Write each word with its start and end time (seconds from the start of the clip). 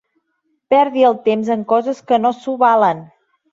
Perdi 0.73 1.05
el 1.09 1.17
temps 1.27 1.53
en 1.57 1.67
coses 1.75 2.01
que 2.11 2.21
no 2.25 2.35
s'ho 2.41 2.57
valen. 2.67 3.07